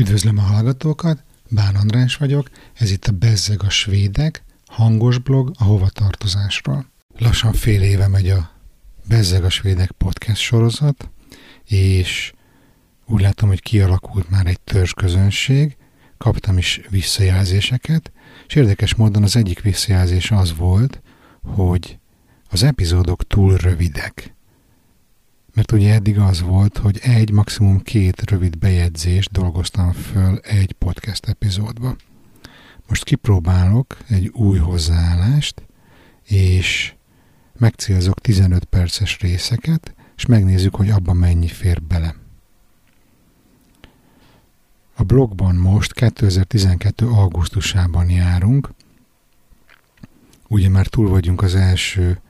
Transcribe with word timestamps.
Üdvözlöm 0.00 0.38
a 0.38 0.42
hallgatókat, 0.42 1.22
Bán 1.48 1.74
András 1.74 2.16
vagyok, 2.16 2.50
ez 2.74 2.90
itt 2.90 3.06
a 3.06 3.12
Bezzeg 3.12 3.62
a 3.62 3.70
Svédek, 3.70 4.44
hangos 4.66 5.18
blog 5.18 5.52
a 5.58 5.64
hovatartozásról. 5.64 6.86
Lassan 7.18 7.52
fél 7.52 7.82
éve 7.82 8.08
megy 8.08 8.28
a 8.28 8.50
Bezzeg 9.08 9.44
a 9.44 9.50
Svédek 9.50 9.90
podcast 9.90 10.40
sorozat, 10.40 11.10
és 11.64 12.32
úgy 13.06 13.20
látom, 13.20 13.48
hogy 13.48 13.60
kialakult 13.60 14.30
már 14.30 14.46
egy 14.46 14.60
törzsközönség, 14.60 15.76
kaptam 16.18 16.58
is 16.58 16.80
visszajelzéseket, 16.90 18.12
és 18.46 18.54
érdekes 18.54 18.94
módon 18.94 19.22
az 19.22 19.36
egyik 19.36 19.60
visszajelzés 19.60 20.30
az 20.30 20.56
volt, 20.56 21.02
hogy 21.42 21.98
az 22.50 22.62
epizódok 22.62 23.26
túl 23.26 23.56
rövidek. 23.56 24.34
Mert 25.60 25.72
ugye 25.72 25.94
eddig 25.94 26.18
az 26.18 26.40
volt, 26.40 26.78
hogy 26.78 26.98
egy, 27.02 27.32
maximum 27.32 27.82
két 27.82 28.30
rövid 28.30 28.58
bejegyzést 28.58 29.30
dolgoztam 29.30 29.92
föl 29.92 30.38
egy 30.38 30.72
podcast 30.72 31.26
epizódba. 31.26 31.96
Most 32.88 33.04
kipróbálok 33.04 33.96
egy 34.08 34.28
új 34.28 34.58
hozzáállást, 34.58 35.62
és 36.24 36.94
megcélzok 37.58 38.20
15 38.20 38.64
perces 38.64 39.18
részeket, 39.18 39.94
és 40.16 40.26
megnézzük, 40.26 40.74
hogy 40.74 40.90
abban 40.90 41.16
mennyi 41.16 41.48
fér 41.48 41.82
bele. 41.82 42.14
A 44.94 45.02
blogban 45.02 45.54
most 45.54 45.92
2012. 45.92 47.06
augusztusában 47.06 48.10
járunk, 48.10 48.70
ugye 50.48 50.68
már 50.68 50.86
túl 50.86 51.08
vagyunk 51.08 51.42
az 51.42 51.54
első 51.54 52.20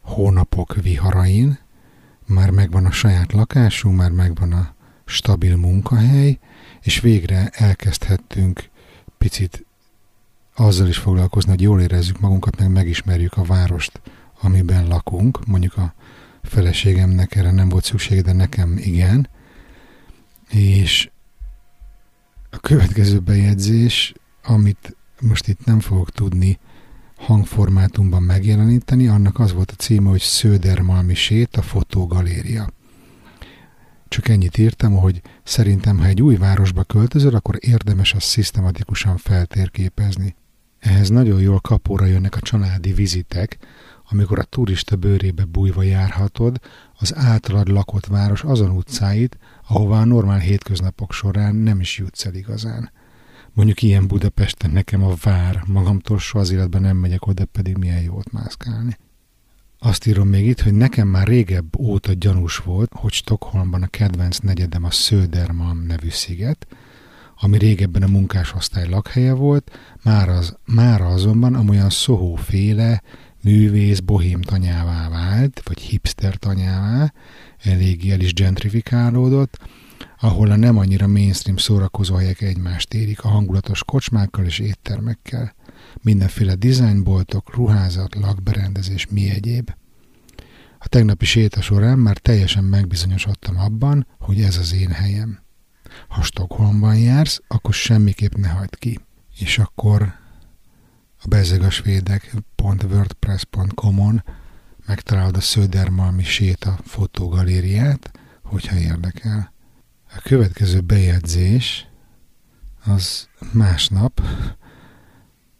hónapok 0.00 0.74
viharain, 0.74 1.62
már 2.26 2.50
megvan 2.50 2.86
a 2.86 2.90
saját 2.90 3.32
lakásunk, 3.32 3.96
már 3.96 4.10
megvan 4.10 4.52
a 4.52 4.74
stabil 5.04 5.56
munkahely, 5.56 6.38
és 6.80 7.00
végre 7.00 7.48
elkezdhettünk 7.52 8.70
picit 9.18 9.66
azzal 10.54 10.88
is 10.88 10.98
foglalkozni, 10.98 11.50
hogy 11.50 11.60
jól 11.60 11.80
érezzük 11.80 12.20
magunkat, 12.20 12.58
meg 12.58 12.70
megismerjük 12.70 13.36
a 13.36 13.44
várost, 13.44 14.00
amiben 14.40 14.86
lakunk. 14.86 15.46
Mondjuk 15.46 15.76
a 15.76 15.94
feleségemnek 16.42 17.34
erre 17.34 17.50
nem 17.50 17.68
volt 17.68 17.84
szükség, 17.84 18.22
de 18.22 18.32
nekem 18.32 18.76
igen. 18.78 19.28
És 20.48 21.10
a 22.50 22.58
következő 22.58 23.18
bejegyzés, 23.18 24.14
amit 24.42 24.96
most 25.20 25.48
itt 25.48 25.64
nem 25.64 25.80
fogok 25.80 26.10
tudni 26.10 26.58
hangformátumban 27.24 28.22
megjeleníteni, 28.22 29.06
annak 29.06 29.38
az 29.38 29.52
volt 29.52 29.70
a 29.70 29.74
címe, 29.74 30.08
hogy 30.08 30.20
Sződermalmi 30.20 31.14
sét, 31.14 31.56
a 31.56 31.62
fotógaléria. 31.62 32.68
Csak 34.08 34.28
ennyit 34.28 34.58
írtam, 34.58 34.96
hogy 34.96 35.20
szerintem, 35.42 35.98
ha 35.98 36.04
egy 36.04 36.22
új 36.22 36.36
városba 36.36 36.82
költözöl, 36.82 37.34
akkor 37.34 37.56
érdemes 37.60 38.14
azt 38.14 38.26
szisztematikusan 38.26 39.16
feltérképezni. 39.16 40.34
Ehhez 40.78 41.08
nagyon 41.08 41.40
jól 41.40 41.60
kapóra 41.60 42.04
jönnek 42.04 42.36
a 42.36 42.40
családi 42.40 42.92
vizitek, 42.92 43.58
amikor 44.10 44.38
a 44.38 44.44
turista 44.44 44.96
bőrébe 44.96 45.44
bújva 45.44 45.82
járhatod 45.82 46.60
az 46.98 47.14
általad 47.16 47.68
lakott 47.68 48.06
város 48.06 48.42
azon 48.42 48.70
utcáit, 48.70 49.38
ahová 49.68 50.00
a 50.00 50.04
normál 50.04 50.38
hétköznapok 50.38 51.12
során 51.12 51.54
nem 51.54 51.80
is 51.80 51.98
jutsz 51.98 52.24
el 52.24 52.34
igazán. 52.34 52.90
Mondjuk 53.54 53.82
ilyen 53.82 54.06
Budapesten 54.06 54.70
nekem 54.70 55.02
a 55.02 55.14
vár, 55.22 55.62
magamtól 55.66 56.18
soha 56.18 56.44
az 56.44 56.50
életben 56.50 56.82
nem 56.82 56.96
megyek 56.96 57.26
oda, 57.26 57.44
pedig 57.44 57.76
milyen 57.76 58.02
jót 58.02 58.32
mászkálni. 58.32 58.98
Azt 59.78 60.06
írom 60.06 60.28
még 60.28 60.46
itt, 60.46 60.60
hogy 60.60 60.74
nekem 60.74 61.08
már 61.08 61.26
régebb 61.26 61.78
óta 61.78 62.12
gyanús 62.12 62.56
volt, 62.56 62.92
hogy 62.94 63.12
Stockholmban 63.12 63.82
a 63.82 63.86
kedvenc 63.86 64.38
negyedem 64.38 64.84
a 64.84 64.90
Södermalm 64.90 65.86
nevű 65.86 66.08
sziget, 66.08 66.66
ami 67.36 67.58
régebben 67.58 68.02
a 68.02 68.06
munkásosztály 68.06 68.88
lakhelye 68.88 69.32
volt, 69.32 69.78
már 70.02 70.28
az, 70.28 70.56
mára 70.64 71.06
azonban 71.06 71.54
amolyan 71.54 71.90
szohóféle, 71.90 73.02
művész 73.42 74.00
bohém 74.00 74.40
tanyává 74.40 75.08
vált, 75.08 75.60
vagy 75.64 75.80
hipster 75.80 76.36
tanyává, 76.36 77.12
eléggé 77.62 78.10
el 78.10 78.20
is 78.20 78.32
gentrifikálódott, 78.32 79.58
ahol 80.20 80.50
a 80.50 80.56
nem 80.56 80.78
annyira 80.78 81.06
mainstream 81.06 81.56
szórakozóhelyek 81.56 82.40
egymást 82.40 82.94
érik 82.94 83.24
a 83.24 83.28
hangulatos 83.28 83.84
kocsmákkal 83.84 84.44
és 84.44 84.58
éttermekkel, 84.58 85.54
mindenféle 86.02 86.54
dizájnboltok, 86.54 87.54
ruházat, 87.54 88.14
lakberendezés, 88.14 89.06
mi 89.06 89.30
egyéb. 89.30 89.74
A 90.78 90.88
tegnapi 90.88 91.24
séta 91.24 91.60
során 91.60 91.98
már 91.98 92.18
teljesen 92.18 92.64
megbizonyosodtam 92.64 93.58
abban, 93.58 94.06
hogy 94.18 94.40
ez 94.40 94.56
az 94.56 94.74
én 94.74 94.90
helyem. 94.90 95.42
Ha 96.08 96.22
Stockholmban 96.22 96.98
jársz, 96.98 97.40
akkor 97.48 97.74
semmiképp 97.74 98.34
ne 98.34 98.48
hagyd 98.48 98.78
ki. 98.78 99.00
És 99.38 99.58
akkor 99.58 100.14
a 101.22 101.28
bezegasvédek.wordpress.com-on 101.28 104.24
megtalálod 104.86 105.36
a 105.36 105.40
Södermalmi 105.40 106.24
séta 106.24 106.78
fotógalériát, 106.84 108.10
hogyha 108.42 108.76
érdekel. 108.76 109.53
A 110.16 110.20
következő 110.22 110.80
bejegyzés 110.80 111.88
az 112.84 113.28
másnap 113.52 114.22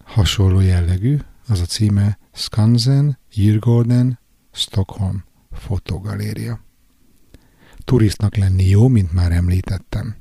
hasonló 0.04 0.60
jellegű, 0.60 1.19
az 1.48 1.60
a 1.60 1.65
címe 1.65 2.19
Skansen, 2.32 3.19
Djurgården, 3.34 4.19
Stockholm 4.53 5.25
fotogaléria. 5.53 6.60
Turistnak 7.84 8.37
lenni 8.37 8.65
jó, 8.69 8.88
mint 8.88 9.12
már 9.12 9.32
említettem. 9.32 10.16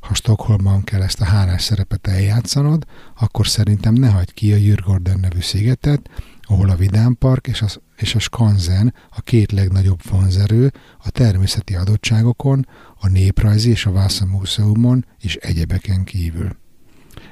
Ha 0.00 0.14
Stockholmban 0.14 0.84
kell 0.84 1.02
ezt 1.02 1.20
a 1.20 1.24
hálás 1.24 1.62
szerepet 1.62 2.06
eljátszanod, 2.06 2.84
akkor 3.18 3.46
szerintem 3.46 3.94
ne 3.94 4.10
hagyd 4.10 4.32
ki 4.32 4.52
a 4.52 4.56
Djurgården 4.56 5.20
nevű 5.20 5.40
szigetet, 5.40 6.10
ahol 6.42 6.70
a 6.70 6.76
Vidám 6.76 7.16
Park 7.18 7.46
és 7.46 7.62
a, 7.62 7.66
és 7.96 8.14
a 8.14 8.18
Skanzen 8.18 8.94
a 9.10 9.20
két 9.20 9.52
legnagyobb 9.52 10.00
vonzerő 10.10 10.72
a 10.98 11.10
természeti 11.10 11.74
adottságokon, 11.74 12.66
a 13.06 13.08
néprajzi 13.08 13.70
és 13.70 13.86
a 13.86 13.92
Vásza 13.92 14.26
Múzeumon 14.26 15.04
és 15.20 15.36
egyebeken 15.36 16.04
kívül. 16.04 16.56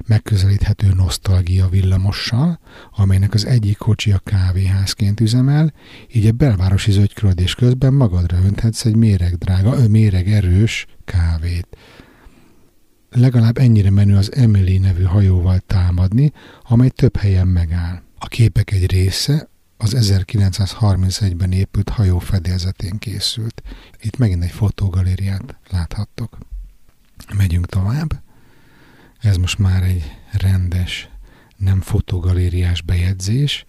Megközelíthető 0.07 0.93
nosztalgia 0.93 1.69
villamossal, 1.69 2.61
amelynek 2.91 3.35
az 3.35 3.47
egyik 3.47 3.77
kocsi 3.77 4.13
a 4.13 4.19
kávéházként 4.19 5.21
üzemel, 5.21 5.73
így 6.13 6.27
a 6.27 6.33
belvárosi 6.33 6.93
zögykölődés 6.93 7.55
közben 7.55 7.93
magadra 7.95 8.37
önthetsz 8.45 8.84
egy 8.84 8.97
méreg 8.97 9.34
drága, 9.37 9.89
méreg 9.89 10.29
erős 10.29 10.87
kávét. 11.05 11.77
Legalább 13.11 13.59
ennyire 13.59 13.91
menő 13.91 14.17
az 14.17 14.34
Emily 14.34 14.79
nevű 14.79 15.03
hajóval 15.03 15.59
támadni, 15.59 16.33
amely 16.63 16.89
több 16.89 17.17
helyen 17.17 17.49
megáll. 17.49 18.03
A 18.19 18.27
képek 18.27 18.71
egy 18.71 18.91
része 18.91 19.49
az 19.77 19.97
1931-ben 19.99 21.53
épült 21.53 21.89
hajó 21.89 22.19
fedélzetén 22.19 22.99
készült. 22.99 23.62
Itt 24.01 24.17
megint 24.17 24.43
egy 24.43 24.51
fotógalériát 24.51 25.59
láthattok. 25.71 26.39
Megyünk 27.37 27.67
tovább. 27.67 28.23
Ez 29.21 29.37
most 29.37 29.59
már 29.59 29.83
egy 29.83 30.13
rendes, 30.33 31.09
nem 31.57 31.81
fotogalériás 31.81 32.83
bejegyzés, 32.83 33.65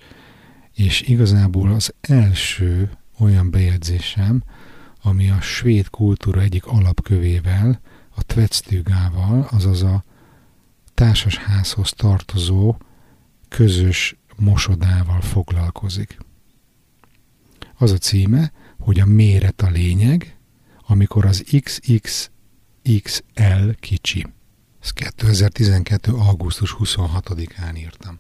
és 0.74 1.02
igazából 1.02 1.72
az 1.72 1.94
első 2.02 2.92
olyan 3.20 3.52
bejegyzésem, 3.52 4.44
ami 5.02 5.30
a 5.30 5.42
svéd 5.42 5.90
kultúra 5.90 6.42
egyik 6.42 6.66
alapkövével, 6.66 7.80
a 8.16 8.24
Tvetstugával, 8.24 9.48
azaz 9.52 9.84
a 9.84 10.04
társasházhoz 10.94 11.92
tartozó 11.92 12.78
közös 13.50 14.16
mosodával 14.36 15.22
foglalkozik. 15.22 16.18
Az 17.78 17.92
a 17.92 17.98
címe, 17.98 18.52
hogy 18.80 19.00
a 19.00 19.06
méret 19.06 19.62
a 19.62 19.70
lényeg, 19.70 20.38
amikor 20.88 21.26
az 21.26 21.44
XXXL 21.62 22.32
kicsi. 23.80 24.28
Ezt 24.82 24.94
2012. 24.94 26.12
augusztus 26.12 26.76
26-án 26.80 27.78
írtam. 27.78 28.20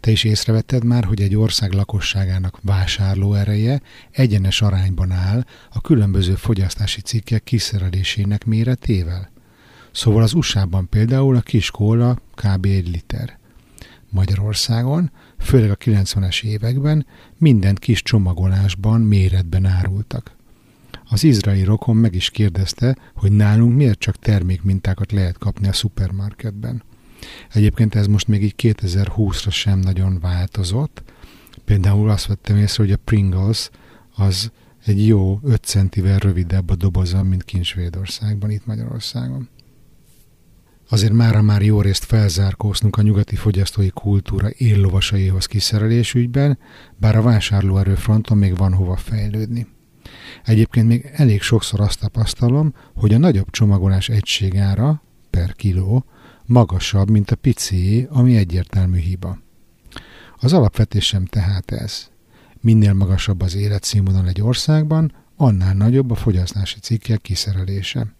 Te 0.00 0.10
is 0.10 0.24
észrevetted 0.24 0.84
már, 0.84 1.04
hogy 1.04 1.22
egy 1.22 1.36
ország 1.36 1.72
lakosságának 1.72 2.58
vásárló 2.62 3.34
ereje 3.34 3.82
egyenes 4.10 4.62
arányban 4.62 5.10
áll 5.10 5.44
a 5.70 5.80
különböző 5.80 6.34
fogyasztási 6.34 7.00
cikkek 7.00 7.42
kiszerelésének 7.42 8.44
méretével? 8.44 9.30
Szóval 9.92 10.22
az 10.22 10.32
USA-ban 10.32 10.88
például 10.88 11.36
a 11.36 11.40
kis 11.40 11.70
kóla 11.70 12.18
kb. 12.34 12.64
egy 12.64 12.88
liter. 12.88 13.38
Magyarországon, 14.12 15.10
főleg 15.38 15.70
a 15.70 15.76
90-es 15.76 16.44
években 16.44 17.06
mindent 17.38 17.78
kis 17.78 18.02
csomagolásban, 18.02 19.00
méretben 19.00 19.66
árultak. 19.66 20.36
Az 21.04 21.24
izraeli 21.24 21.64
rokon 21.64 21.96
meg 21.96 22.14
is 22.14 22.30
kérdezte, 22.30 22.96
hogy 23.14 23.32
nálunk 23.32 23.76
miért 23.76 23.98
csak 23.98 24.18
termékmintákat 24.18 25.12
lehet 25.12 25.38
kapni 25.38 25.68
a 25.68 25.72
szupermarketben. 25.72 26.82
Egyébként 27.52 27.94
ez 27.94 28.06
most 28.06 28.28
még 28.28 28.42
így 28.42 28.54
2020-ra 28.58 29.50
sem 29.50 29.78
nagyon 29.78 30.18
változott. 30.20 31.02
Például 31.64 32.10
azt 32.10 32.26
vettem 32.26 32.56
észre, 32.56 32.82
hogy 32.82 32.92
a 32.92 32.98
Pringles 33.04 33.70
az 34.16 34.50
egy 34.84 35.06
jó 35.06 35.40
5 35.42 35.64
centivel 35.64 36.18
rövidebb 36.18 36.70
a 36.70 36.76
doboza, 36.76 37.22
mint 37.22 37.44
kint 37.44 37.64
Svédországban, 37.64 38.50
itt 38.50 38.66
Magyarországon. 38.66 39.48
Azért 40.88 41.12
mára 41.12 41.42
már 41.42 41.62
jó 41.62 41.80
részt 41.80 42.04
felzárkóznunk 42.04 42.96
a 42.96 43.02
nyugati 43.02 43.36
fogyasztói 43.36 43.90
kultúra 43.90 44.48
éllovasaihoz 44.56 45.46
kiszerelés 45.46 46.14
ügyben, 46.14 46.58
bár 46.96 47.16
a 47.16 47.22
vásárlóerő 47.22 47.94
fronton 47.94 48.38
még 48.38 48.56
van 48.56 48.74
hova 48.74 48.96
fejlődni. 48.96 49.66
Egyébként 50.44 50.88
még 50.88 51.10
elég 51.12 51.42
sokszor 51.42 51.80
azt 51.80 52.00
tapasztalom, 52.00 52.74
hogy 52.94 53.14
a 53.14 53.18
nagyobb 53.18 53.50
csomagolás 53.50 54.08
egységára 54.08 55.02
per 55.30 55.52
kiló 55.52 56.04
magasabb, 56.46 57.10
mint 57.10 57.30
a 57.30 57.36
picié, 57.36 58.06
ami 58.10 58.36
egyértelmű 58.36 58.98
hiba. 58.98 59.38
Az 60.38 60.52
alapvetésem 60.52 61.24
tehát 61.24 61.70
ez. 61.70 62.10
Minél 62.60 62.92
magasabb 62.92 63.40
az 63.40 63.54
életszínvonal 63.54 64.28
egy 64.28 64.42
országban, 64.42 65.12
annál 65.36 65.74
nagyobb 65.74 66.10
a 66.10 66.14
fogyasztási 66.14 66.78
cikkek 66.80 67.20
kiszerelése. 67.20 68.14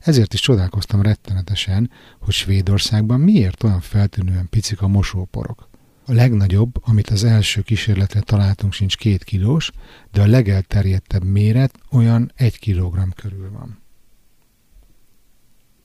Ezért 0.00 0.34
is 0.34 0.40
csodálkoztam 0.40 1.02
rettenetesen, 1.02 1.90
hogy 2.20 2.34
Svédországban 2.34 3.20
miért 3.20 3.62
olyan 3.62 3.80
feltűnően 3.80 4.48
picik 4.48 4.82
a 4.82 4.88
mosóporok. 4.88 5.68
A 6.06 6.12
legnagyobb, 6.12 6.74
amit 6.80 7.08
az 7.08 7.24
első 7.24 7.60
kísérletre 7.60 8.20
találtunk, 8.20 8.72
sincs 8.72 8.96
két 8.96 9.24
kilós, 9.24 9.70
de 10.12 10.22
a 10.22 10.26
legelterjedtebb 10.26 11.24
méret 11.24 11.78
olyan 11.90 12.32
egy 12.34 12.58
kilogramm 12.58 13.10
körül 13.10 13.50
van. 13.50 13.78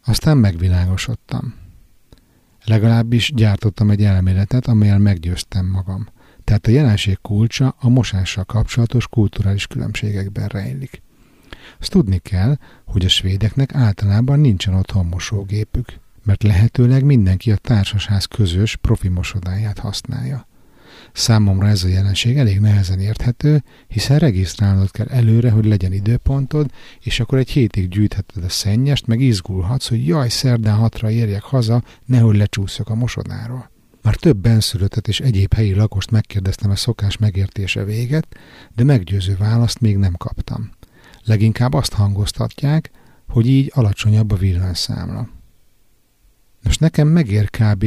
Aztán 0.05 0.37
megvilágosodtam. 0.37 1.55
Legalábbis 2.65 3.31
gyártottam 3.35 3.89
egy 3.89 4.03
elméletet, 4.03 4.67
amelyen 4.67 5.01
meggyőztem 5.01 5.65
magam. 5.65 6.07
Tehát 6.43 6.67
a 6.67 6.71
jelenség 6.71 7.17
kulcsa 7.21 7.75
a 7.79 7.89
mosással 7.89 8.43
kapcsolatos 8.43 9.07
kulturális 9.07 9.67
különbségekben 9.67 10.47
rejlik. 10.47 11.01
Azt 11.79 11.91
tudni 11.91 12.17
kell, 12.17 12.57
hogy 12.85 13.05
a 13.05 13.09
svédeknek 13.09 13.75
általában 13.75 14.39
nincsen 14.39 14.73
otthon 14.73 15.05
mosógépük, 15.05 15.99
mert 16.23 16.43
lehetőleg 16.43 17.03
mindenki 17.03 17.51
a 17.51 17.55
társasház 17.55 18.25
közös 18.25 18.75
profi 18.75 19.07
mosodáját 19.07 19.79
használja. 19.79 20.49
Számomra 21.13 21.67
ez 21.67 21.83
a 21.83 21.87
jelenség 21.87 22.37
elég 22.37 22.59
nehezen 22.59 22.99
érthető, 22.99 23.63
hiszen 23.87 24.19
regisztrálnod 24.19 24.91
kell 24.91 25.07
előre, 25.07 25.51
hogy 25.51 25.65
legyen 25.65 25.93
időpontod, 25.93 26.71
és 26.99 27.19
akkor 27.19 27.37
egy 27.37 27.49
hétig 27.49 27.87
gyűjtheted 27.87 28.43
a 28.43 28.49
szennyest, 28.49 29.07
meg 29.07 29.19
izgulhatsz, 29.19 29.87
hogy 29.87 30.07
jaj, 30.07 30.29
szerdán 30.29 30.77
hatra 30.77 31.09
érjek 31.09 31.41
haza, 31.41 31.83
nehogy 32.05 32.35
lecsúszok 32.35 32.89
a 32.89 32.95
mosodáról. 32.95 33.69
Már 34.01 34.15
több 34.15 34.37
benszülöttet 34.37 35.07
és 35.07 35.19
egyéb 35.19 35.53
helyi 35.53 35.73
lakost 35.73 36.11
megkérdeztem 36.11 36.71
a 36.71 36.75
szokás 36.75 37.17
megértése 37.17 37.83
véget, 37.83 38.27
de 38.75 38.83
meggyőző 38.83 39.35
választ 39.35 39.79
még 39.79 39.97
nem 39.97 40.13
kaptam. 40.13 40.71
Leginkább 41.25 41.73
azt 41.73 41.93
hangoztatják, 41.93 42.91
hogy 43.27 43.47
így 43.47 43.71
alacsonyabb 43.73 44.31
a 44.31 44.35
villanyszámla. 44.35 45.29
Most 46.63 46.79
nekem 46.79 47.07
megér 47.07 47.49
kb. 47.49 47.85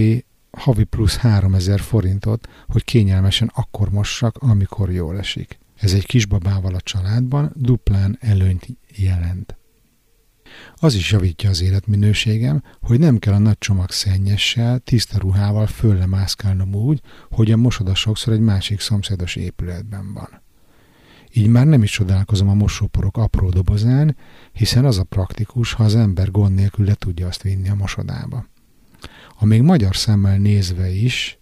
havi 0.50 0.84
plusz 0.84 1.16
3000 1.16 1.80
forintot, 1.80 2.48
hogy 2.68 2.84
kényelmesen 2.84 3.50
akkor 3.54 3.90
mossak, 3.90 4.36
amikor 4.36 4.92
jól 4.92 5.18
esik. 5.18 5.58
Ez 5.76 5.92
egy 5.92 6.06
kisbabával 6.06 6.74
a 6.74 6.80
családban 6.80 7.52
duplán 7.54 8.18
előnyt 8.20 8.66
jelent. 8.96 9.56
Az 10.74 10.94
is 10.94 11.10
javítja 11.10 11.50
az 11.50 11.62
életminőségem, 11.62 12.62
hogy 12.80 12.98
nem 12.98 13.18
kell 13.18 13.34
a 13.34 13.38
nagy 13.38 13.58
csomag 13.58 13.90
szennyessel, 13.90 14.78
tiszta 14.78 15.18
ruhával 15.18 15.66
föllemászkálnom 15.66 16.74
úgy, 16.74 17.00
hogy 17.30 17.52
a 17.52 17.56
mosoda 17.56 17.94
sokszor 17.94 18.32
egy 18.32 18.40
másik 18.40 18.80
szomszédos 18.80 19.36
épületben 19.36 20.12
van. 20.12 20.42
Így 21.36 21.46
már 21.46 21.66
nem 21.66 21.82
is 21.82 21.90
csodálkozom 21.90 22.48
a 22.48 22.54
mosóporok 22.54 23.16
apró 23.16 23.48
dobozán, 23.48 24.16
hiszen 24.52 24.84
az 24.84 24.98
a 24.98 25.04
praktikus, 25.04 25.72
ha 25.72 25.84
az 25.84 25.94
ember 25.94 26.30
gond 26.30 26.54
nélkül 26.54 26.86
le 26.86 26.94
tudja 26.94 27.26
azt 27.26 27.42
vinni 27.42 27.68
a 27.68 27.74
mosodába. 27.74 28.46
A 29.38 29.44
még 29.44 29.62
magyar 29.62 29.96
szemmel 29.96 30.38
nézve 30.38 30.90
is, 30.90 31.38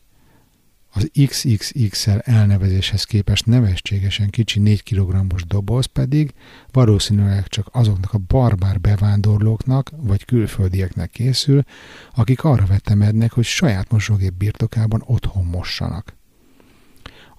az 0.95 1.11
XXXL 1.27 2.19
elnevezéshez 2.19 3.05
képest 3.05 3.47
nevetségesen 3.47 4.31
kicsi 4.31 4.59
4 4.59 4.83
kg-os 4.83 5.45
doboz 5.45 5.87
pedig 5.87 6.35
valószínűleg 6.71 7.49
csak 7.49 7.69
azoknak 7.73 8.13
a 8.13 8.21
barbár 8.27 8.81
bevándorlóknak 8.81 9.91
vagy 9.97 10.25
külföldieknek 10.25 11.11
készül, 11.11 11.63
akik 12.15 12.45
arra 12.45 12.67
vetemednek, 12.67 13.33
hogy 13.33 13.45
saját 13.45 13.91
mosógép 13.91 14.33
birtokában 14.33 15.03
otthon 15.07 15.45
mossanak. 15.45 16.15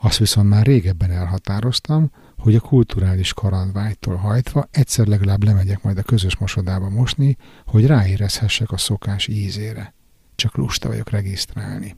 Azt 0.01 0.17
viszont 0.17 0.49
már 0.49 0.65
régebben 0.65 1.11
elhatároztam, 1.11 2.11
hogy 2.43 2.55
a 2.55 2.59
kulturális 2.59 3.33
karandvágytól 3.33 4.15
hajtva 4.15 4.67
egyszer 4.71 5.07
legalább 5.07 5.43
lemegyek 5.43 5.83
majd 5.83 5.97
a 5.97 6.03
közös 6.03 6.37
mosodába 6.37 6.89
mosni, 6.89 7.37
hogy 7.65 7.85
ráérezhessek 7.85 8.71
a 8.71 8.77
szokás 8.77 9.27
ízére. 9.27 9.93
Csak 10.35 10.55
lusta 10.55 10.87
vagyok 10.87 11.09
regisztrálni. 11.09 11.95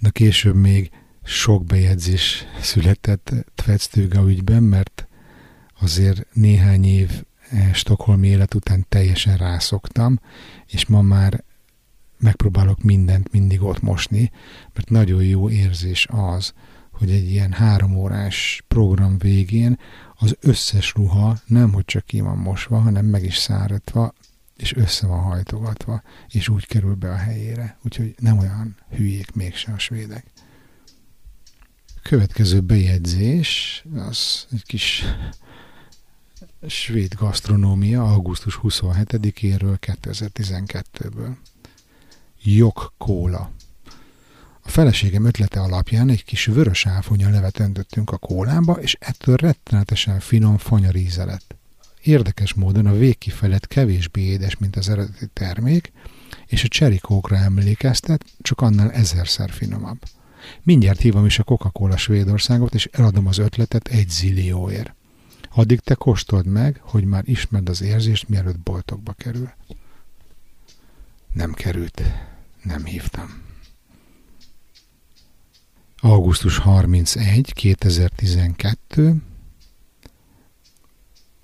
De 0.00 0.10
később 0.10 0.54
még 0.54 0.90
sok 1.22 1.64
bejegyzés 1.64 2.44
született 2.60 3.32
Tvetsztőga 3.54 4.28
ügyben, 4.28 4.62
mert 4.62 5.08
azért 5.80 6.26
néhány 6.32 6.84
év 6.84 7.24
eh, 7.50 7.74
stokholmi 7.74 8.28
élet 8.28 8.54
után 8.54 8.86
teljesen 8.88 9.36
rászoktam, 9.36 10.20
és 10.66 10.86
ma 10.86 11.02
már 11.02 11.44
megpróbálok 12.18 12.82
mindent 12.82 13.32
mindig 13.32 13.62
ott 13.62 13.80
mosni, 13.80 14.30
mert 14.72 14.90
nagyon 14.90 15.24
jó 15.24 15.50
érzés 15.50 16.06
az, 16.10 16.52
hogy 16.98 17.10
egy 17.10 17.30
ilyen 17.30 17.52
három 17.52 17.96
órás 17.96 18.64
program 18.68 19.18
végén 19.18 19.78
az 20.16 20.36
összes 20.40 20.92
ruha 20.94 21.38
nem 21.46 21.72
hogy 21.72 21.84
csak 21.84 22.04
ki 22.04 22.20
van 22.20 22.38
mosva, 22.38 22.78
hanem 22.78 23.04
meg 23.04 23.24
is 23.24 23.36
száradva, 23.36 24.14
és 24.56 24.76
össze 24.76 25.06
van 25.06 25.22
hajtogatva, 25.22 26.02
és 26.28 26.48
úgy 26.48 26.66
kerül 26.66 26.94
be 26.94 27.10
a 27.10 27.16
helyére. 27.16 27.78
Úgyhogy 27.84 28.14
nem 28.18 28.38
olyan 28.38 28.76
hülyék 28.90 29.34
mégse 29.34 29.72
a 29.72 29.78
svédek. 29.78 30.26
Következő 32.02 32.60
bejegyzés, 32.60 33.84
az 33.94 34.46
egy 34.52 34.62
kis 34.62 35.04
svéd 36.66 37.14
gasztronómia 37.14 38.12
augusztus 38.12 38.58
27-éről 38.62 39.76
2012-ből. 39.80 41.36
Jog 42.42 42.92
kóla. 42.98 43.52
A 44.66 44.70
feleségem 44.70 45.24
ötlete 45.24 45.60
alapján 45.60 46.08
egy 46.08 46.24
kis 46.24 46.46
vörös 46.46 46.86
áfonya 46.86 47.30
levet 47.30 47.58
öntöttünk 47.58 48.10
a 48.10 48.16
kólába, 48.16 48.72
és 48.72 48.96
ettől 49.00 49.36
rettenetesen 49.36 50.20
finom 50.20 50.58
fanyaríze 50.58 51.24
lett. 51.24 51.56
Érdekes 52.02 52.54
módon 52.54 52.86
a 52.86 52.92
végkifelett 52.92 53.66
kevésbé 53.66 54.20
édes, 54.20 54.56
mint 54.56 54.76
az 54.76 54.88
eredeti 54.88 55.26
termék, 55.32 55.92
és 56.46 56.64
a 56.64 56.68
cserikókra 56.68 57.36
emlékeztet, 57.36 58.24
csak 58.42 58.60
annál 58.60 58.90
ezerszer 58.90 59.50
finomabb. 59.50 59.98
Mindjárt 60.62 61.00
hívom 61.00 61.26
is 61.26 61.38
a 61.38 61.42
Coca-Cola 61.42 61.96
Svédországot, 61.96 62.74
és 62.74 62.88
eladom 62.92 63.26
az 63.26 63.38
ötletet 63.38 63.88
egy 63.88 64.08
zillióért. 64.08 64.94
Addig 65.54 65.80
te 65.80 65.94
kóstold 65.94 66.46
meg, 66.46 66.80
hogy 66.82 67.04
már 67.04 67.22
ismerd 67.26 67.68
az 67.68 67.82
érzést, 67.82 68.28
mielőtt 68.28 68.58
boltokba 68.58 69.12
kerül. 69.12 69.50
Nem 71.32 71.52
került. 71.52 72.02
Nem 72.62 72.84
hívtam. 72.84 73.42
Augusztus 76.04 76.58
31, 76.58 77.52
2012. 77.52 79.22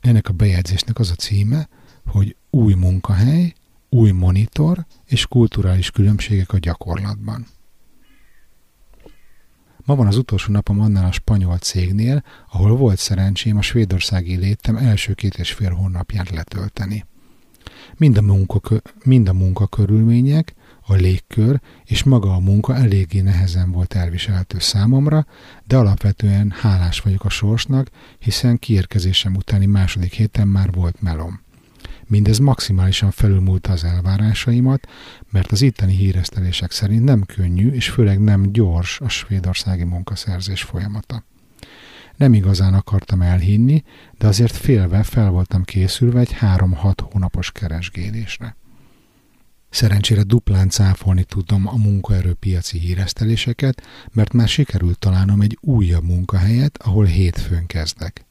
Ennek 0.01 0.29
a 0.29 0.33
bejegyzésnek 0.33 0.99
az 0.99 1.11
a 1.11 1.15
címe, 1.15 1.69
hogy 2.07 2.37
új 2.51 2.75
munkahely, 2.75 3.55
új 3.89 4.11
monitor 4.11 4.87
és 5.05 5.27
kulturális 5.27 5.91
különbségek 5.91 6.53
a 6.53 6.59
gyakorlatban. 6.59 7.47
Ma 9.85 9.95
van 9.95 10.07
az 10.07 10.17
utolsó 10.17 10.53
napom 10.53 10.81
annál 10.81 11.05
a 11.05 11.13
spanyol 11.13 11.59
cégnél, 11.59 12.25
ahol 12.53 12.77
volt 12.77 12.99
szerencsém 12.99 13.57
a 13.57 13.63
svédországi 13.63 14.37
létem 14.37 14.77
első 14.77 15.13
két 15.13 15.39
és 15.39 15.53
fél 15.53 15.71
hónapját 15.71 16.31
letölteni. 16.31 17.05
Mind 17.97 18.17
a, 18.17 18.23
munka, 18.23 18.61
mind 19.05 19.29
a 19.29 19.33
munkakörülmények, 19.33 20.55
a 20.91 20.95
légkör 20.95 21.61
és 21.85 22.03
maga 22.03 22.35
a 22.35 22.39
munka 22.39 22.77
eléggé 22.77 23.21
nehezen 23.21 23.71
volt 23.71 23.95
elviselhető 23.95 24.59
számomra, 24.59 25.27
de 25.67 25.77
alapvetően 25.77 26.51
hálás 26.51 27.01
vagyok 27.01 27.25
a 27.25 27.29
sorsnak, 27.29 27.91
hiszen 28.19 28.59
kiérkezésem 28.59 29.35
utáni 29.35 29.67
második 29.67 30.13
héten 30.13 30.49
már 30.49 30.71
volt 30.73 31.03
melom. 31.03 31.41
Mindez 32.07 32.39
maximálisan 32.39 33.11
felülmúlta 33.11 33.73
az 33.73 33.85
elvárásaimat, 33.85 34.89
mert 35.31 35.53
az 35.53 35.63
itteni 35.63 35.95
híresztelések 35.95 36.71
szerint 36.71 37.05
nem 37.05 37.23
könnyű 37.23 37.71
és 37.71 37.89
főleg 37.91 38.21
nem 38.21 38.53
gyors 38.53 39.01
a 39.01 39.09
svédországi 39.09 39.85
munkaszerzés 39.85 40.63
folyamata. 40.63 41.25
Nem 42.17 42.35
igazán 42.35 42.75
akartam 42.75 43.23
elhinni, 43.23 43.83
de 44.19 44.27
azért 44.27 44.57
félve 44.57 45.03
fel 45.03 45.31
voltam 45.31 45.65
készülve 45.65 46.21
egy 46.21 46.33
három-hat 46.33 47.01
hónapos 47.01 47.53
keresgélésre. 47.53 48.57
Szerencsére 49.71 50.23
duplán 50.23 50.69
cáfolni 50.69 51.25
tudom 51.25 51.67
a 51.67 51.77
munkaerőpiaci 51.77 52.79
híreszteléseket, 52.79 53.83
mert 54.13 54.33
már 54.33 54.49
sikerült 54.49 54.99
találnom 54.99 55.41
egy 55.41 55.59
újabb 55.61 56.05
munkahelyet, 56.05 56.79
ahol 56.83 57.05
hétfőn 57.05 57.67
kezdek. 57.67 58.25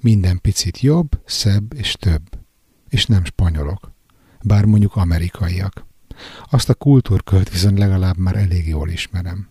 Minden 0.00 0.40
picit 0.40 0.80
jobb, 0.80 1.20
szebb 1.24 1.74
és 1.76 1.92
több. 1.92 2.22
És 2.88 3.06
nem 3.06 3.24
spanyolok. 3.24 3.90
bár 4.42 4.64
mondjuk 4.64 4.96
amerikaiak. 4.96 5.86
Azt 6.50 6.68
a 6.68 6.74
kultúrkölt 6.74 7.50
viszont 7.50 7.78
legalább 7.78 8.16
már 8.16 8.36
elég 8.36 8.68
jól 8.68 8.88
ismerem. 8.88 9.48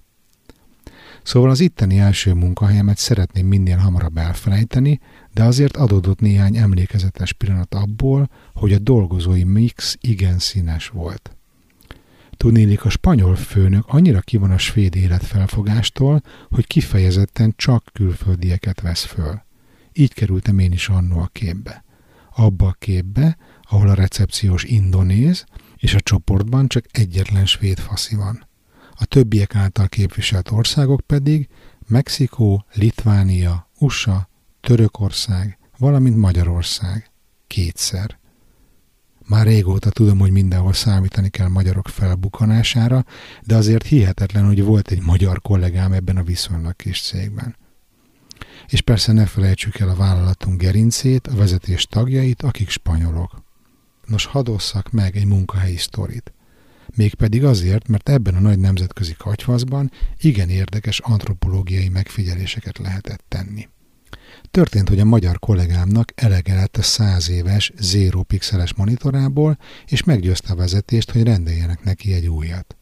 Szóval 1.24 1.50
az 1.50 1.60
itteni 1.60 2.00
első 2.00 2.34
munkahelyemet 2.34 2.98
szeretném 2.98 3.48
minél 3.48 3.78
hamarabb 3.78 4.18
elfelejteni, 4.18 5.00
de 5.34 5.44
azért 5.44 5.78
adódott 5.78 6.20
néhány 6.20 6.58
emlékezetes 6.58 7.34
pillanat 7.34 7.74
abból, 7.74 8.30
hogy 8.54 8.74
a 8.74 8.80
dolgozói 8.80 9.44
mix 9.44 9.98
igen 10.02 10.40
színes 10.40 10.88
volt. 10.88 11.36
Tudnélik, 12.42 12.86
a 12.86 12.90
spanyol 12.90 13.36
főnök 13.36 13.84
annyira 13.88 14.20
ki 14.20 14.38
van 14.38 14.52
a 14.52 14.58
svéd 14.58 14.96
életfelfogástól, 14.96 16.22
hogy 16.50 16.68
kifejezetten 16.68 17.54
csak 17.56 17.84
külföldieket 17.94 18.82
vesz 18.82 19.04
föl. 19.04 19.42
Így 19.94 20.14
kerültem 20.14 20.60
én 20.60 20.72
is 20.72 20.90
annó 20.90 21.20
a 21.20 21.30
képbe. 21.32 21.84
Abba 22.36 22.68
a 22.68 22.76
képbe, 22.80 23.38
ahol 23.62 23.90
a 23.90 23.94
recepciós 23.94 24.64
indonéz, 24.64 25.46
és 25.78 25.94
a 25.94 26.00
csoportban 26.00 26.68
csak 26.68 26.86
egyetlen 26.92 27.46
svéd 27.46 27.80
faszi 27.80 28.16
van. 28.16 28.48
A 28.92 29.06
többiek 29.06 29.56
által 29.56 29.88
képviselt 29.88 30.52
országok 30.52 31.02
pedig 31.02 31.48
Mexikó, 31.88 32.66
Litvánia, 32.74 33.70
USA, 33.80 34.30
Törökország, 34.62 35.58
valamint 35.78 36.18
Magyarország. 36.18 37.12
Kétszer. 37.48 38.20
Már 39.28 39.46
régóta 39.46 39.90
tudom, 39.90 40.20
hogy 40.20 40.32
mindenhol 40.32 40.74
számítani 40.74 41.30
kell 41.30 41.48
magyarok 41.48 41.88
felbukanására, 41.88 43.06
de 43.44 43.56
azért 43.56 43.86
hihetetlen, 43.86 44.46
hogy 44.46 44.64
volt 44.64 44.92
egy 44.92 45.02
magyar 45.02 45.42
kollégám 45.42 45.92
ebben 45.92 46.18
a 46.18 46.24
viszonylag 46.24 46.76
kis 46.76 47.02
cégben. 47.02 47.56
És 48.68 48.82
persze 48.82 49.12
ne 49.12 49.26
felejtsük 49.26 49.80
el 49.80 49.90
a 49.90 49.96
vállalatunk 49.96 50.62
gerincét, 50.62 51.28
a 51.28 51.36
vezetés 51.36 51.86
tagjait, 51.86 52.42
akik 52.42 52.70
spanyolok. 52.70 53.44
Nos, 54.06 54.26
hadosszak 54.26 54.92
meg 54.92 55.16
egy 55.16 55.26
munkahelyi 55.26 55.78
sztorit. 55.78 56.34
Mégpedig 56.96 57.44
azért, 57.44 57.88
mert 57.88 58.10
ebben 58.10 58.36
a 58.36 58.40
nagy 58.40 58.60
nemzetközi 58.60 59.14
katyvaszban 59.18 59.92
igen 60.20 60.50
érdekes 60.50 61.00
antropológiai 61.00 61.90
megfigyeléseket 61.90 62.78
lehetett 62.78 63.24
tenni. 63.28 63.68
Történt, 64.52 64.90
hogy 64.90 65.00
a 65.00 65.06
magyar 65.06 65.40
kollégámnak 65.40 66.12
elege 66.16 66.54
lett 66.54 66.78
a 66.78 66.82
100 66.82 67.30
éves 67.30 67.72
zero 67.80 68.24
pixeles 68.24 68.74
monitorából, 68.74 69.58
és 69.86 70.04
meggyőzte 70.04 70.52
a 70.52 70.56
vezetést, 70.56 71.12
hogy 71.12 71.24
rendeljenek 71.24 71.84
neki 71.84 72.14
egy 72.14 72.28
újat. 72.28 72.76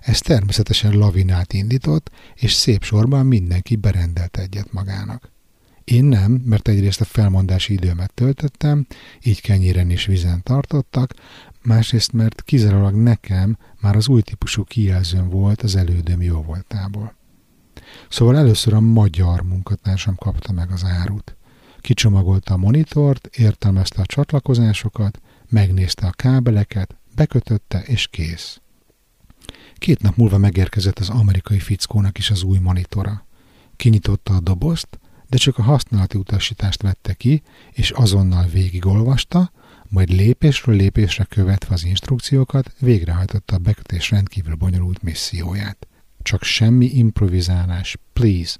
Ez 0.00 0.20
természetesen 0.20 0.92
lavinát 0.92 1.52
indított, 1.52 2.10
és 2.34 2.52
szép 2.52 2.82
sorban 2.82 3.26
mindenki 3.26 3.76
berendelt 3.76 4.38
egyet 4.38 4.72
magának. 4.72 5.30
Én 5.84 6.04
nem, 6.04 6.32
mert 6.32 6.68
egyrészt 6.68 7.00
a 7.00 7.04
felmondási 7.04 7.72
időmet 7.72 8.14
töltöttem, 8.14 8.86
így 9.22 9.40
kenyéren 9.40 9.90
is 9.90 10.06
vizen 10.06 10.42
tartottak, 10.42 11.14
másrészt 11.62 12.12
mert 12.12 12.42
kizárólag 12.42 12.94
nekem 12.94 13.58
már 13.80 13.96
az 13.96 14.08
új 14.08 14.22
típusú 14.22 14.64
kijelzőm 14.64 15.28
volt 15.28 15.62
az 15.62 15.76
elődöm 15.76 16.22
jó 16.22 16.42
voltából. 16.42 17.17
Szóval 18.08 18.36
először 18.36 18.72
a 18.74 18.80
magyar 18.80 19.42
munkatársam 19.42 20.16
kapta 20.16 20.52
meg 20.52 20.70
az 20.70 20.84
árut. 20.84 21.36
Kicsomagolta 21.80 22.54
a 22.54 22.56
monitort, 22.56 23.26
értelmezte 23.26 24.02
a 24.02 24.06
csatlakozásokat, 24.06 25.20
megnézte 25.48 26.06
a 26.06 26.10
kábeleket, 26.10 26.96
bekötötte, 27.14 27.82
és 27.82 28.06
kész. 28.06 28.60
Két 29.74 30.02
nap 30.02 30.16
múlva 30.16 30.38
megérkezett 30.38 30.98
az 30.98 31.08
amerikai 31.08 31.58
fickónak 31.58 32.18
is 32.18 32.30
az 32.30 32.42
új 32.42 32.58
monitora. 32.58 33.26
Kinyitotta 33.76 34.34
a 34.34 34.40
dobozt, 34.40 34.98
de 35.28 35.36
csak 35.36 35.58
a 35.58 35.62
használati 35.62 36.18
utasítást 36.18 36.82
vette 36.82 37.12
ki, 37.12 37.42
és 37.72 37.90
azonnal 37.90 38.46
végigolvasta, 38.46 39.50
majd 39.88 40.08
lépésről 40.08 40.76
lépésre 40.76 41.24
követve 41.24 41.74
az 41.74 41.84
instrukciókat 41.84 42.72
végrehajtotta 42.78 43.54
a 43.54 43.58
bekötés 43.58 44.10
rendkívül 44.10 44.54
bonyolult 44.54 45.02
misszióját. 45.02 45.86
Csak 46.28 46.42
semmi 46.42 46.86
improvizálás, 46.86 47.96
please. 48.12 48.56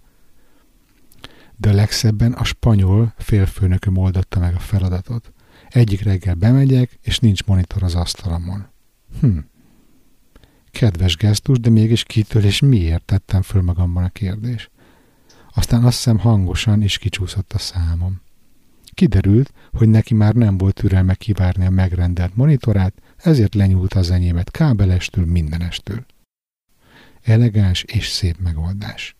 De 1.57 1.73
legszebben 1.73 2.33
a 2.33 2.45
spanyol 2.45 3.15
félfőnököm 3.19 3.97
oldotta 3.97 4.39
meg 4.39 4.55
a 4.55 4.59
feladatot. 4.59 5.33
Egyik 5.69 6.03
reggel 6.03 6.35
bemegyek, 6.35 6.99
és 7.03 7.19
nincs 7.19 7.45
monitor 7.45 7.83
az 7.83 7.95
asztalamon. 7.95 8.67
Hm. 9.21 9.39
Kedves 10.71 11.17
gesztus, 11.17 11.59
de 11.59 11.71
mégis 11.71 12.03
kitől 12.03 12.45
és 12.45 12.61
miért 12.61 13.05
tettem 13.05 13.43
föl 13.43 13.63
magamban 13.63 14.05
a 14.05 14.09
kérdés. 14.09 14.71
Aztán 15.55 15.85
azt 15.85 15.97
hiszem 15.97 16.19
hangosan 16.19 16.83
is 16.83 16.99
kicsúszott 16.99 17.53
a 17.53 17.59
számom. 17.59 18.21
Kiderült, 18.91 19.53
hogy 19.73 19.89
neki 19.89 20.15
már 20.15 20.35
nem 20.35 20.59
volt 20.59 20.75
türelme 20.75 21.15
kivárni 21.15 21.67
a 21.67 21.71
megrendelt 21.71 22.37
monitorát, 22.37 22.95
ezért 23.17 23.55
lenyúlt 23.55 23.95
az 23.95 24.11
enyémet 24.11 24.51
kábelestől, 24.51 25.25
mindenestől. 25.25 26.07
Elegáns 27.29 27.83
és 27.83 28.09
szép 28.09 28.37
megoldás. 28.39 29.17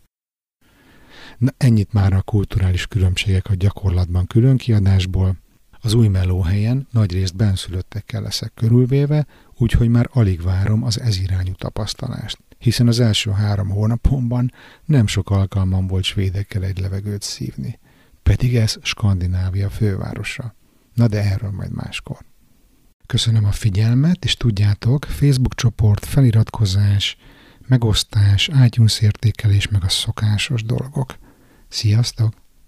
Na 1.39 1.51
ennyit 1.57 1.93
már 1.93 2.13
a 2.13 2.23
kulturális 2.23 2.87
különbségek 2.87 3.51
a 3.51 3.55
gyakorlatban 3.55 4.27
külön 4.27 4.57
kiadásból. 4.57 5.37
Az 5.81 5.95
új 5.95 6.09
melóhelyen 6.09 6.87
nagy 6.91 7.13
részt 7.13 7.37
benszülöttekkel 7.37 8.23
leszek 8.23 8.53
körülvéve, 8.55 9.27
úgyhogy 9.57 9.89
már 9.89 10.09
alig 10.13 10.43
várom 10.43 10.83
az 10.85 11.01
ezirányú 11.01 11.53
tapasztalást, 11.53 12.39
hiszen 12.59 12.89
az 12.89 13.01
első 13.01 13.31
három 13.31 13.69
hónapomban 13.69 14.53
nem 14.85 15.07
sok 15.07 15.31
alkalmam 15.31 15.87
volt 15.87 16.05
svédekkel 16.05 16.65
egy 16.65 16.79
levegőt 16.79 17.23
szívni. 17.23 17.79
Pedig 18.23 18.57
ez 18.57 18.77
Skandinávia 18.83 19.71
fővárosa. 19.71 20.55
Na 20.95 21.09
de 21.09 21.23
erről 21.23 21.51
majd 21.51 21.73
máskor. 21.73 22.19
Köszönöm 23.07 23.45
a 23.45 23.53
figyelmet, 23.53 24.25
és 24.25 24.35
tudjátok, 24.35 25.05
Facebook 25.05 25.55
csoport, 25.55 26.05
feliratkozás, 26.05 27.17
megosztás, 27.69 28.51
iTunes 28.65 29.01
értékelés, 29.01 29.69
meg 29.69 29.85
a 29.85 29.89
szokásos 29.89 30.63
dolgok. 30.63 31.19
Sziasztok! 31.69 32.35